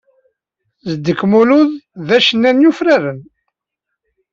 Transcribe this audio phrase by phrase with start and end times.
[0.89, 1.71] Zedek Mulud
[2.07, 3.19] d acennay yufraren.